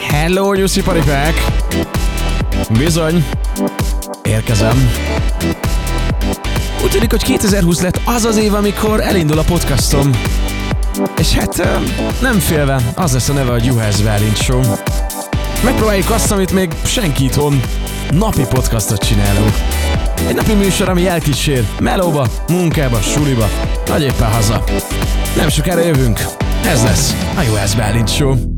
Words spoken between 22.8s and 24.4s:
suliba, vagy éppen